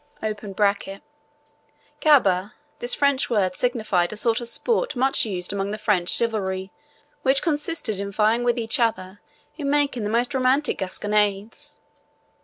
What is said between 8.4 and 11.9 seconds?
with each other in making the most romantic gasconades.